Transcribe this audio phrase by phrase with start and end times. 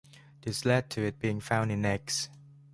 [0.41, 2.27] This led to it being found in eggs.